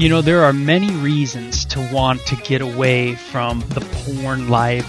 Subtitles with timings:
[0.00, 4.88] You know, there are many reasons to want to get away from the porn life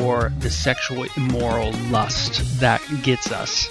[0.00, 3.68] or the sexual immoral lust that gets us.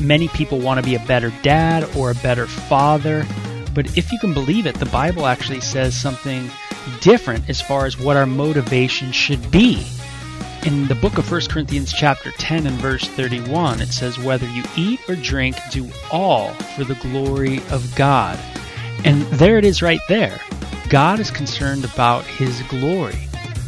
[0.00, 3.26] Many people want to be a better dad or a better father,
[3.74, 6.48] but if you can believe it, the Bible actually says something
[7.02, 9.86] different as far as what our motivation should be.
[10.64, 14.64] In the book of 1 Corinthians chapter 10 and verse 31, it says whether you
[14.78, 18.38] eat or drink, do all for the glory of God.
[19.04, 20.40] And there it is right there.
[20.88, 23.18] God is concerned about his glory.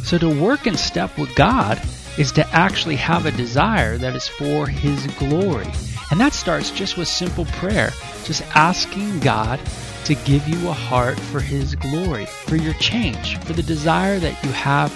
[0.02, 1.80] So to work in step with God
[2.16, 5.70] is to actually have a desire that is for his glory.
[6.10, 7.90] And that starts just with simple prayer,
[8.24, 9.60] just asking God
[10.04, 14.42] to give you a heart for his glory, for your change, for the desire that
[14.42, 14.92] you have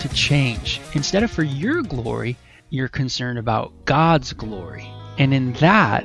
[0.00, 0.80] to change.
[0.94, 2.36] Instead of for your glory,
[2.70, 4.90] you're concerned about God's glory.
[5.18, 6.04] And in that,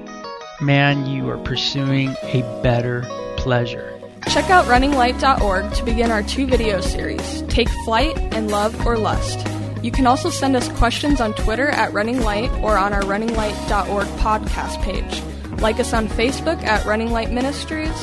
[0.61, 3.01] man, you are pursuing a better
[3.41, 3.99] pleasure.
[4.27, 9.47] Check out runninglight.org to begin our two video series, Take Flight and Love or Lust.
[9.83, 14.07] You can also send us questions on Twitter at Running Light or on our runninglight.org
[14.19, 15.59] podcast page.
[15.59, 17.95] Like us on Facebook at Running Light Ministries,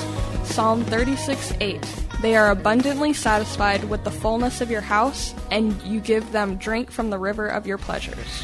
[0.43, 1.87] Psalm 36 8.
[2.21, 6.91] They are abundantly satisfied with the fullness of your house, and you give them drink
[6.91, 8.43] from the river of your pleasures.